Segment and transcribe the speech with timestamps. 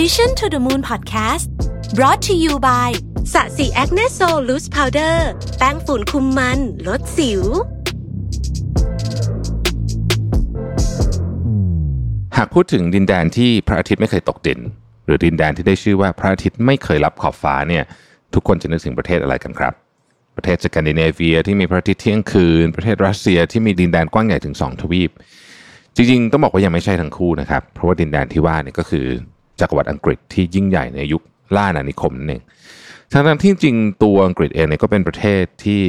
[0.00, 1.46] Mission to the Moon Podcast
[1.98, 2.90] brought to you by
[3.32, 5.28] ศศิ Acne Sol Loose Powder
[5.58, 7.42] แป้งฝุ่นคุมมัน ลดสิว
[12.36, 14.60] หากพูดถึงดินแดนที่พระอาทิตย์ไม่เคยตกดิน
[15.04, 17.84] หรือดินแดนที่ได้ชื่อว่าพระอาทิตย์ไม่เคยรับขอบฟ้าเนี่ย
[18.34, 19.72] ทุกคนจะนึกถึงประเทศอะไรกันครับ
[20.36, 25.10] ประเทศสแกนดิเนเวียที่มีพระอาทิตย์เที่ยงคืน ประเทศรัสเซียที่มีดินแดนกว้างใหญ่ถึง 2 ทวีป
[25.96, 29.06] จริงๆ ต้องบอกว่ายังไม่ใช่ทั้งคู่นะครับ เพราะว่าดินแดนที่ว่าเนี่ยก็คือ
[29.60, 31.22] จักรวรรดิอังกฤษที่ยิ่งใหญ่ในยุค
[31.56, 32.42] ล่าอาณานิคมนั่นเอง
[33.12, 35.82] ทั้งที่จริงตัวอังกฤษเองเนี่ยก็เป็นประเทศที่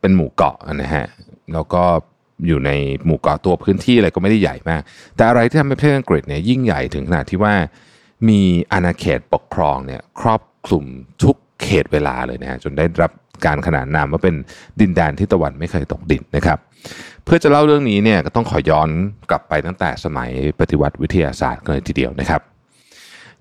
[0.00, 1.06] เป็นหมู่เกาะนะฮะ
[1.52, 1.84] แล้วก็
[2.46, 2.70] อยู่ใน
[3.06, 4.82] หมู่เกาะตัวพื้นที่อะไรก็ไม่ได้ใหญ่มาก
[5.16, 7.54] แต่อะไรที่ทำให้ประเทศอังกฤษเนี่ยยิ่งใหญ่ถึงขนาดที่ว่า
[8.28, 8.40] มี
[8.72, 10.84] อาณาเขตปกครองเนี่ยครอบคลุม
[11.22, 13.12] ทุกเขตเวลาเลยนะฮะจนได้รับ
[13.46, 14.34] การขนานนามว่าเป็น
[14.80, 16.58] ดินแดนที่ตะวันไม่เคยตกดินนะครับ
[17.24, 18.88] เพื่อจะเล่าเรื่องนี้เนี่ยก็ต้องขอย้อน
[19.30, 22.40] กลับไปตั้งแต่สมัยปฏิวัติวิทยาศาสตร์กันเลยทีเดียวนะครับ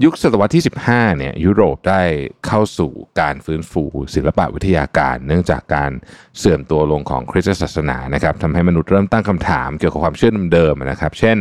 [0.04, 2.02] ยุคศตวรรษที่ 15เนี่ยยุโรปได้
[2.46, 3.84] เข้าสู่การฟื้นฟู
[4.16, 5.92] ศิลปะวิทยาการ เนื่องจากการ
[6.38, 11.38] เสื่อมตัวลงของคริสตศาสนานะครับทำให้มนุษย์เริ่มตั้งคำถามเกี่ยวกับความเชื่อเดิมๆนะครับ เช่น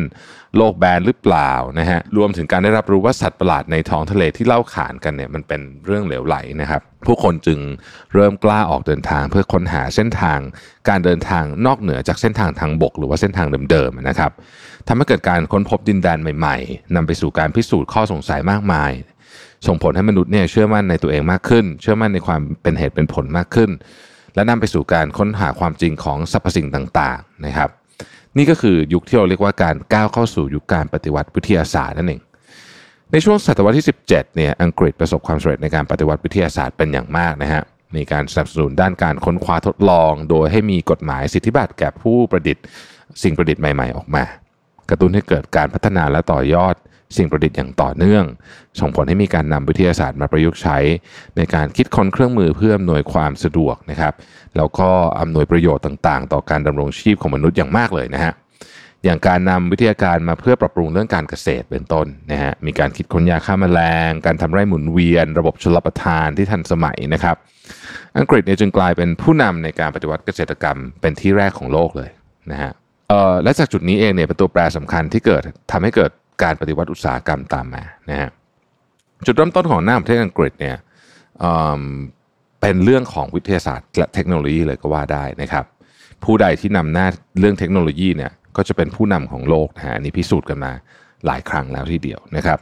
[0.57, 7.59] โลกแบนหรือเปล่านะฮะรวมถึงการได้รับรู้ว่าสัตว์ประหลาดในท้องทะเลที่เล่าขานกันเนี่ยมันเป็นเรื่องเหลวไหลนะครับ ผู้คนจึง
[8.15, 10.39] เริ่มกล้าออกเดินทางเพื่อค้นหาเส้นทาง
[10.89, 14.33] การเดินทางนอกเหนือจากเส้นทางทางบก หรือว่าเส้นทางเดิมๆนะครับ
[14.89, 18.91] ทำให้เกิดการค้นพบดินแดนใหม่ๆนำไปสู่การพิสูจน์ข้อสงสัยมากมาย
[19.67, 23.71] ส่งผลให้มนุษย์เนี่ยเชื่อมั่นในตัวเองมากขึ้น เชื่อมั่นในความเป็นเหตุเป็นผลมากขึ้น
[24.35, 27.71] และนำไปสู่การค้นหาความจริงของสรรพสิ่งต่างๆนะครับ
[28.37, 32.23] นี่ก็คือยุคที่เราเรียกว่าการก้าวเข้าสู่ยุคการปฏิวัติวิทยาศาสตร์นั่นเอง
[33.13, 37.63] ในช่วงศตวรรษที่ 17 เนี่ย อังกฤษประสบความสำเร็จในการปฏิวัติวิทยาศาสตร์เป็นอย่างมากนะฮะ
[37.97, 42.65] มีการสนับสนุนด้านการค้นคว้าทดลอง โดยให้มีกฎหมายสิทธิบัตรแก่ผู้ประดิษฐ์
[43.23, 44.25] สิ่งประดิษฐ์ใหม่ ๆ ออกมา
[44.91, 46.75] กระตุ้นให้เกิดการพัฒนาและต่อยอด
[47.17, 48.25] สิ่งประดิษฐ์อย่างต่อเนื่อง
[48.81, 50.79] ส่งผลให้มีการนำวิทยาศาสตร์มาประยุกต์ใช้
[51.37, 54.15] ในการคิดค้นเครื่องมือเพื่ออำนวยความสะดวกนะครับ
[54.57, 54.89] แล้วก็
[55.21, 58.35] อำนวยประโยชน์ต่างๆ ต่อการดำรงชีพของมนุษย์อย่างมากเลยนะฮะ
[59.05, 67.37] อย่างการนำวิทยาการมาเพื่อปรับปรุงเรื่องการเกษตรเป็นต้นนะฮะมีการคิดค้นยาฆ่าแมลง การทำไร่หมุนเวียน ระบบชลประทานที่ทันสมัยนะครับ
[68.19, 72.11] อังกฤษเนี่ยจึงกลายเป็นผู้นำในการปฏิวัติเกษตรกรรมเป็นที่แรกของโลกเลย
[72.51, 72.73] นะฮะ
[73.45, 75.43] และจากจุดนี้เองเนี่ยเป็นตัวแปรสำคัญที่เกิด
[75.73, 76.11] ทำให้เกิด
[76.43, 78.31] การปฏิวัติอุตสาหกรรมตามมานะฮะ
[79.27, 80.77] จุดเริ่มต้นของหน้าประเทศอังกฤษเนี่ย
[82.61, 85.65] เป็นเรื่องของวิทยาศาสตร์และเทคโนโลยีเลยก็ว่าได้นะครับ
[86.25, 87.07] ผู้ใดที่นำหน้า
[87.39, 90.73] เรื่องเทคโนโลยีเนี่ยก็จะเป็นผู้นำของโลกนะฮะนี่พิสูจน์กันมา
[91.27, 92.59] หลายครั้งแล้วทีเดียวนะครับ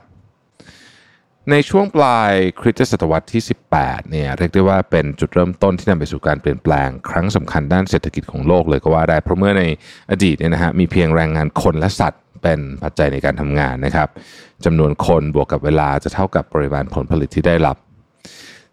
[1.50, 3.42] ในช่วงปลายคริสตศตวรรษที่
[3.76, 9.62] 18เนี่ยเรียกได้ว่าเป็นจุดเริ่มต้นที่นำไปสู่การเปลี่ยนแปลงครั้งสำคัญด้านเศรษฐกิจของโลกเลยก็ว่าได้ เพราะเมื่อใน
[10.10, 14.08] อดีตเนี่ยนะฮะมีเพียงแรงงานคนและสัตว์ เป็นปัจจัยในการทำงานนะครับ
[14.64, 17.76] จำนวนคนบวกกับเวลาจะเท่ากับปริมาณผลผลิตที่ได้รับ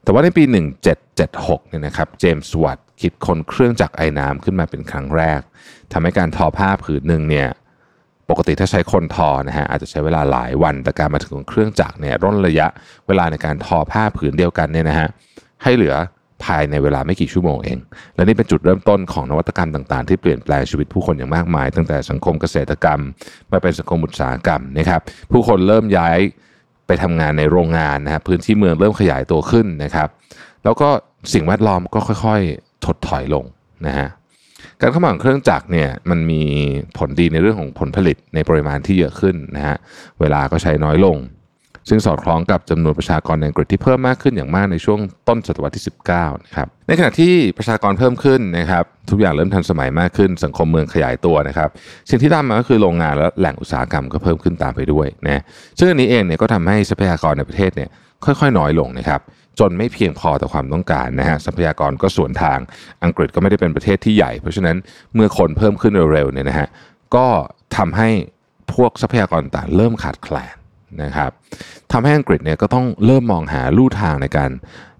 [0.03, 0.43] แต่ว่าในปี
[1.05, 5.41] 1776เนี่ยนะครับเจมส์วัตคิดคนเครื่องจักรไอ้น้ำขึ้นมาเป็นครั้งแรก
[5.91, 7.47] ทำให้การทอผ้าผืนหนึ่งเนี่ย
[8.29, 12.67] ปกติถ้าใช้คนทอนะฮะอาจจะใช้เวลาหลายวันแต่การมาถึงของเครื่องจักรเนี่ยร่นระยะ
[13.07, 15.07] เวลาในการทอผ้าผืนเดียวกันเนี่ยนะฮะ
[15.63, 15.95] ให้เหลือ
[16.49, 17.79] ภายในเวลาไม่กี่ชั่วโมงเอง
[18.15, 22.99] และนี่เป็นจุดเริ่มต้นของนวัตกรรมต่างๆ ที่เปลี่ยนแปลงชีวิตผู้คนอย่างมากมาย ตั้งแต่สังคมเกษตรกรรม
[23.51, 25.01] มาเป็นสังคมอุตสาหกรรมนะครับ
[25.31, 26.17] ผู้คนเริ่มย้าย
[26.87, 30.09] ไปทำงานในโรงงานนะฮะพื้นที่เมืองเริ่มขยายตัวขึ้นนะครับ
[30.63, 30.89] แล้วก็
[31.33, 33.45] สิ่งแวดล้อมก็ค่อยๆ ถดถอยลง
[33.87, 34.07] นะฮะ
[34.81, 36.41] การเข้ามาของเครื่องจักรเนี่ยมันมี
[36.97, 39.77] ผลดีในเรื่องของผลผลิตในปริมาณที่เยอะขึ้นนะฮะ
[40.19, 41.17] เวลาก็ใช้น้อยลง
[41.89, 45.83] ซึ่งสอดคล้องกับจำนวนประชากรในอังกฤษที่เพิ่มมากขึ้นอย่างมากในช่วงต้นศตวรรษที่
[46.13, 51.69] 19นะครับในขณะที่ประชากรเพิ่มขึ้นนะครับทุกอย่างเริ่มทันสมัยมากขึ้น สังคมเมืองขยายตัวนะครับ
[52.09, 55.41] สิ่งที่ตามมาก็คือโรงงานและแหล่งอุตสาหกรรมก็เพิ่มขึ้นตามไปด้วยนะ
[55.77, 57.89] ซึ่งอันนี้เองเนี่ยก็ทำให้ทรัพยากรในประเทศเนี่ย
[58.25, 59.21] ค่อย ๆ น้อยลงนะครับ
[59.59, 62.57] จนไม่เพียงพอต่อความต้องการนะฮะทรัพยากรก็ส่วนทาง
[63.03, 64.77] อังกฤษก็ไม่ได้เป็นประเทศที่ใหญ่ เพราะฉะนั้น
[65.15, 66.67] เมื่อคนเพิ่มขึ้นเร็วๆเนี่ยนะฮะ
[67.15, 67.27] ก็
[67.77, 68.09] ทำให้
[68.73, 70.58] พวกทรัพยากรต่างเริ่มขาดแคลน
[71.03, 71.31] นะครับ
[71.91, 74.51] ทำให้อังกฤษเนี่ยก็ต้องเริ่มมองหาลู่ทางในการ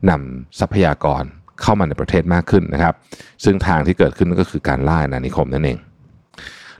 [0.09, 1.24] นำทรัพยากร
[1.62, 2.94] เข้ามาในประเทศมากขึ้นนะครับ
[3.44, 5.80] ซึ่งทางที่เกิดขึ้นก็คือการล่าอาณานิคมนั่นเอง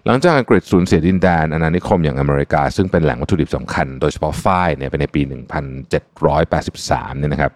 [0.06, 7.52] หลังจากอังกฤษสูญเสียดินแดนอาณานิคมอย่างอเมริกา ซึ่งเป็นแหล่งวัตถุดิบสำคัญโดยเฉพาะฝ้ายเนี่ยเป็นในปี 1783เนี่ยนะครับ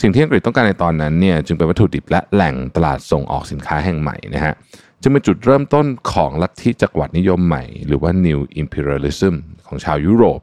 [0.00, 4.54] สิ่งที่อังกฤษต้องการในตอนนั้นเนี่ยจึงเป็นวัตถุดิบและแหล่งตลาดส่งออกสินค้าแห่งใหม่นะฮะ
[5.02, 9.34] จึงเป็นจุดเริ่มต้นของลัทธิจักรวรรดินิยมใหม่ หรือว่า New Imperialism
[9.66, 10.40] ของชาวยุโรป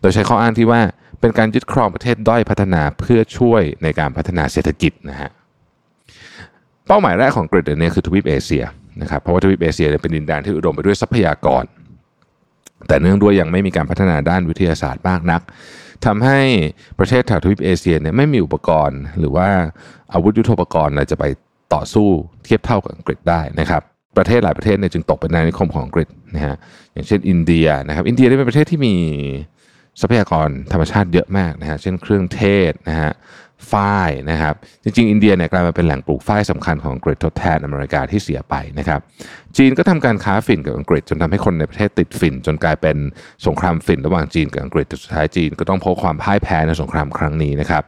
[0.00, 0.80] โดยใช้ข้ออ้างที่ว่า
[1.20, 5.30] เป็นการยึดครองประเทศด้อยพัฒนาเพื่อช่วยในการพัฒนาเศรษฐกิจนะฮะ
[6.86, 8.64] เป้าหมายแรกของอังกฤษเนี่ยคือทวีปเอเชีย
[9.02, 11.64] นะครับเพราะว่าทวีปเอเชียเป็นดินแดนที่อุดมไปด้วยทรัพยากร
[12.88, 15.42] แต่เนื่องด้วยยังไม่มีการพัฒนาด้านวิทยาศาสตร์มากนัก
[16.06, 16.40] ทำให้
[16.98, 19.48] ประเทศแถวทวีปเอเชียเนี่ยไม่มีอุปกรณ์ หรือว่า
[20.12, 21.24] อาวุธยุโทโธปกรณ์อะไรจะไป
[21.74, 22.08] ต่อสู้
[22.44, 23.82] เทียบเท่ากับอังกฤษได้นะครับ
[24.16, 26.56] ประเทศหลายประเทศเนี่ยจึงตกเป็นอาณานิคมของอังกฤษนะฮะ
[26.92, 28.94] อย่างเช่นอินเดียนะครับ อินเดียได้เป็นประเทศที่มี
[30.00, 33.12] ทรัพยากรธรรมชาติเยอะมากนะฮะเช่นเครื่องเทศนะฮะ
[33.72, 39.00] ฝ้ายนะครับ จริงๆ อินเดียเนี่ยกลายมาเป็นแหล่งปลูกฝ้ายสำคัญของอังกฤษทดแทนอเมริกาที่เสียไปนะครับ
[39.56, 42.96] จีนก็ทำการค้าฝิ่นกับอังกฤษ จนทำให้คนในประเทศติดฝิ่น จนกลายเป็น
[43.46, 47.82] สงครามฝิ่นระหว่างจีนกับอังกฤษสุดท้ายจีนก็ต้องพบความพ่ายแพ้ในสงครามครั้งนี้นะครับ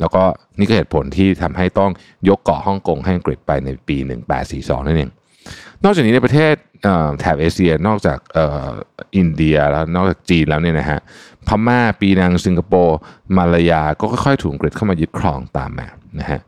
[0.00, 0.22] แล้วก็
[0.58, 1.90] นี่ก็เหตุผลที่ทำให้ต้อง
[2.28, 3.96] ยกเกาะฮ่องกงให้อังกฤษไปในปี
[4.42, 5.10] 1842นั่นเอง
[5.84, 6.54] นอกจากนี้ในประเทศ
[7.18, 8.18] แถบเอเชียนอกจาก
[9.16, 11.00] อินเดียแล้วนอกจากจีนแล้วเนี่ยนะฮะ
[11.46, 12.98] พม่าปีนังสิงคโปร์
[13.36, 15.88] มาลายาก็ค่อยๆถูกอังกฤษเข้ามายึดครองตามมา
[16.20, 16.40] นะฮะ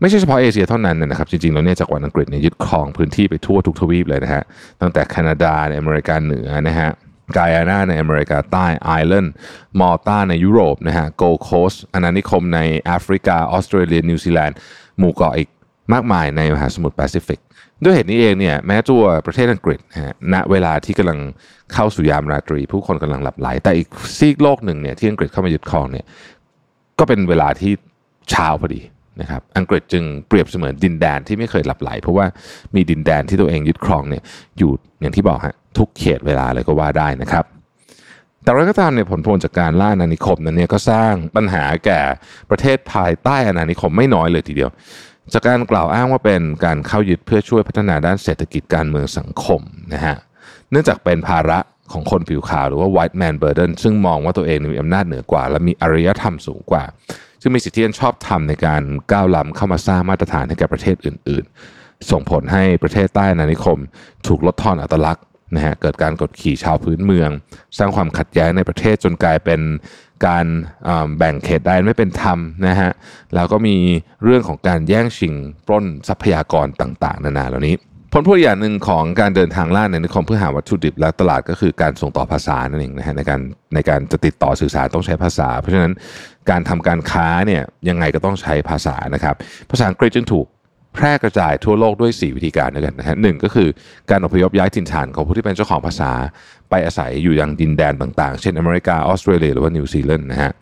[0.00, 4.42] ไม่ใช่เฉพาะเอเชียเท่านั้นนะครับจริงๆแล้วเนี่ยจักวรรดิอังกฤษเนี่ยยึดครองพื้นที่ไปทั่วทุกทวีปเลยนะฮะ
[4.80, 6.88] ตั้งแต่แคนาดาในอเมริกาเหนือนะฮะ
[7.36, 9.34] กายอานาในอเมริกาใต้ไอร์แลนด์
[9.80, 14.56] มอลตาในยุโรปนะฮะ Gold Coast อาณานิคมในแอฟริกาออสเตรเลียนิวซีแลนด์
[14.98, 15.48] หมู่เกาะอีก
[15.92, 17.40] มากมายในมหาสมุทรแปซิฟิก
[17.84, 21.18] ด้วยเหตุนี้เองเนี่ยแม้ตัวประเทศอังกฤษนะฮะณเวลาที่กำลัง
[21.74, 23.88] เข้าสู่ยามราตรี ผู้คนกำลังหลับไหล แต่อีก
[24.18, 26.04] ซีกโลกหนึ่งเนี่ยที่อังกฤษเข้ามายึดครองเนี่ย
[26.98, 27.72] ก็เป็นเวลาที่
[28.30, 28.80] เช้าพอดี
[29.20, 32.26] นะครับอังกฤษจึงเปรียบเสมือนดินแดนที่ไม่เคยหลับไหล เพราะว่า
[32.74, 34.22] มีดินแดนที่ตัวเองยึดครองเนี่ย
[34.58, 37.44] อยู่อย่างที่บอกฮะทุกเขตเวลาเลยก็ว่าได้นะครับ
[38.42, 42.00] แต่เราก็ตามเนี่ยผลพวงจากการล่าอาณานิคมนั้นเนี่ยก็สร้างปัญหาแก่
[42.50, 44.70] ประเทศภายใต้อาณานิคมไม่น้อยเลยทีเดียว
[45.32, 49.60] จากการกล่าวอ้างว่าเป็นการเข้ายึดเพื่อช่วยพัฒนาด้านเศรษฐกิจการเมืองสังคม
[49.94, 50.16] นะฮะ
[50.70, 51.58] เนื่องจากเป็นภาระ
[51.92, 56.84] ของคนผิวขาวหรือว่า white man burden ซึ่งมองว่าตัวเองมีอำนาจเหนือกว่า และมีอารยธรรมสูงกว่า
[57.42, 58.82] ซึ่งมีสิทธิอันชอบธรรมในการ
[59.12, 61.44] ก้าวล้ำเข้ามาสร้างมาตรฐานให้แก่ประเทศอื่น
[61.76, 63.78] ๆ ส่งผลให้ประเทศใต้นานิคม
[64.26, 65.24] ถูกลดทอนอัตลักษณ์
[65.54, 67.30] นะฮะเกิดการกดขี่ชาวพื้นเมือง
[67.78, 69.60] สร้างความขัดแย้งในประเทศจนกลายเป็น
[70.26, 70.46] การ
[71.18, 72.90] แบ่งเขตแดนไม่เป็นธรรมนะฮะ
[73.34, 73.76] แล้วก็มี
[74.24, 75.34] เรื่องของการแย่งชิง
[75.66, 77.76] ปล้นทรัพยากรต่าง ๆ นานาเหล่านี้
[78.12, 83.40] ผลพวงอย่างหนึ่งของการเดินทางล่าในนิคมเพื่อหาวัตถุดิบและตลาดก็คือการส่งต่อภาษานั่นเองนะฮะในการ
[83.74, 85.92] ในการจะติดต่อสื่อสารต้องใช้ภาษา เพราะฉะนั้น
[86.50, 89.34] การทำการค้าเนี่ยยังไงก็ต้องใช้ภาษานะครับ
[89.70, 90.46] ภาษาอังกฤษจึงถูก
[90.94, 93.68] แพร่กระจายทั่วโลกด้วย 4 วิธีการด้วยกันนะฮะหนึ่งก็คือ
[94.10, 96.12] การอพยพย้ายถิ่นฐานของผู้ที่เป็นเจ้าของภาษา
[96.70, 100.52] ไปอาศัยอยู่ยังดินแดนต่างๆ เช่นอเมริกาออสเตรเลียหรือว่านิวซีแลนด์นะฮะ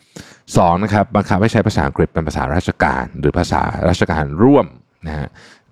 [0.56, 4.66] สองนะครับบังคับให้ใช้ภาษาอังกฤษเป็นภาษาราชการ หรือภาษาราชการร่วม
[5.06, 5.28] นะฮะ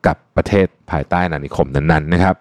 [0.06, 2.34] กับประเทศภายใต้นานิคมนั้นๆนะครับ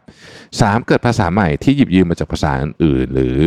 [0.62, 3.38] สามเกิดภาษาใหม่ที่หยิบยืมมาจากภาษาอื่นๆหรือ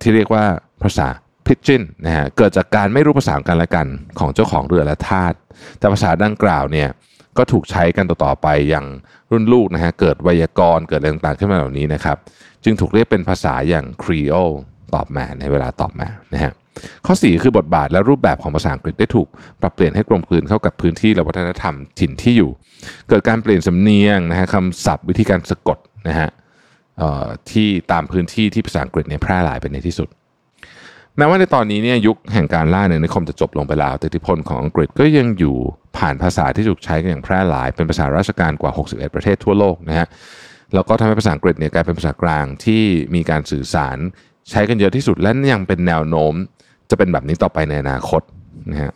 [0.00, 0.44] ที่เรียกว่า
[0.82, 1.08] ภาษา
[1.46, 3.86] พิจินนะฮะเกิดจากการไม่รู้ภาษากันและกัน
[4.18, 5.32] ของเจ้าของเรือและทาส
[5.78, 6.88] แต่ภาษาดังกล่าวเนี่ย
[7.38, 8.86] ก็ถูกใช้กันต่อๆไปอย่าง
[9.30, 12.16] รุ่นลูกนะฮะเกิดไวยากรณ์เกิดอะไรต่างๆขึ้นมาเหล่านี้นะครับ
[12.64, 14.34] จึงถูกเรียกเป็นภาษาอย่างครีโอ
[14.94, 16.52] ตอบมาในเวลาตอบมานะฮะ
[17.06, 19.28] ข้อ 4 คือบทบาทและรูปแบบของภาษาอังกฤษได้ถูก
[19.60, 22.50] ปรับเปลี่ยนให้กลมกลืนเข้ากับพื้นที่และวัฒนธรรมถิ่นที่อยู่
[23.08, 25.78] เกิดการเปลี่ยนสำเนียงนะฮะคำศัพท์วิธีการสะกด
[26.08, 26.28] นะฮะ
[27.50, 30.08] ที่ตามพื้นที่ที่ภาษาอังกฤษเนี่ยแพร่หลายไปในที่สุด
[31.18, 35.56] แม้ว่าในตอนนี้เนี่ยยุคแห่งการล่าในนิคมจะจบลงไปแล้วแต่อิทธิพลของอังกฤษก็ยังอยู่
[35.96, 40.06] ผ่านภาษาที่ถูกใช้กันอย่างแพร่หลาย เป็นภาษาราชการกว่า 61 ประเทศทั่วโลกนะฮะ
[40.74, 42.82] แล้วก็ทำให้ภาษาอังกฤษเนี่ยกลายเป็นภาษากลางที่
[43.14, 43.98] มีการสื่อสาร
[44.50, 46.34] ใช้กันเยอะที่สุดและยังเป็นแนวโน้ม
[46.90, 48.22] จะเป็นแบบนี้ต่อไปในอนาคต
[48.70, 48.92] นะฮะ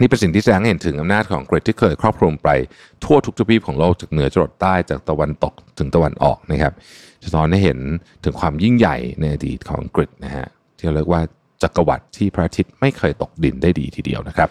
[0.00, 2.48] นี่เป็นสิ่งที่แสดงเห็นถึงอำนาจของอังกฤษที่เคยครอบคลุมไป
[3.04, 6.72] ทั่วทุกทวีปของโลกจากเหนือจรดใต้จากตะวันตกถึงตะวันออกนะครับ
[7.22, 7.78] จะสอนให้เห็น
[8.24, 10.46] ถึงความยิ่งใหญ่ในอดีตของอังกฤษนะฮะ
[10.84, 11.22] ที่เรียกว่า
[11.62, 14.48] จักรวรรดิที่พระอาทิตย์ไม่เคยตกดินได้ดีทีเดียวนะครับ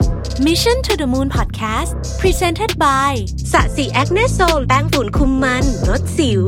[0.48, 3.12] Mission to the Moon Podcast Presented by
[3.52, 6.44] สะสีแอคเนสโซลแป้งฝุ่นคุมมันลดสิว